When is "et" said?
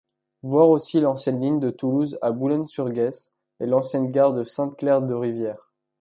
3.59-3.67